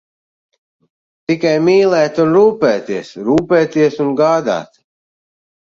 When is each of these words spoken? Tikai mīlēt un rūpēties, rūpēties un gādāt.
Tikai 1.31 1.51
mīlēt 1.67 2.17
un 2.25 2.33
rūpēties, 2.37 3.13
rūpēties 3.29 4.03
un 4.07 4.11
gādāt. 4.23 4.85